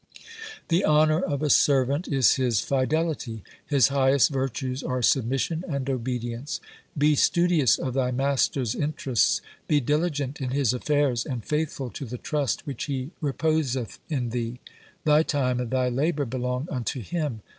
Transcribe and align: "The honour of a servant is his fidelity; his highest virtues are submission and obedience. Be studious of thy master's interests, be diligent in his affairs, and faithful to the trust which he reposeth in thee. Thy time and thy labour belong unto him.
"The 0.69 0.83
honour 0.83 1.19
of 1.21 1.43
a 1.43 1.49
servant 1.51 2.07
is 2.07 2.33
his 2.33 2.59
fidelity; 2.59 3.43
his 3.63 3.89
highest 3.89 4.31
virtues 4.31 4.81
are 4.81 5.03
submission 5.03 5.63
and 5.69 5.87
obedience. 5.91 6.59
Be 6.97 7.13
studious 7.13 7.77
of 7.77 7.93
thy 7.93 8.09
master's 8.09 8.73
interests, 8.73 9.41
be 9.67 9.79
diligent 9.79 10.41
in 10.41 10.49
his 10.49 10.73
affairs, 10.73 11.23
and 11.23 11.45
faithful 11.45 11.91
to 11.91 12.05
the 12.05 12.17
trust 12.17 12.65
which 12.65 12.85
he 12.85 13.11
reposeth 13.21 13.99
in 14.09 14.31
thee. 14.31 14.59
Thy 15.05 15.21
time 15.21 15.59
and 15.59 15.69
thy 15.69 15.87
labour 15.87 16.25
belong 16.25 16.67
unto 16.71 16.99
him. 16.99 17.43